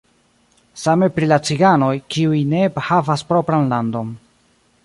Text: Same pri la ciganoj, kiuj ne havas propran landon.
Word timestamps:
Same 0.83 1.09
pri 1.17 1.29
la 1.33 1.37
ciganoj, 1.49 1.91
kiuj 2.15 2.41
ne 2.55 2.65
havas 2.89 3.25
propran 3.35 3.73
landon. 3.75 4.15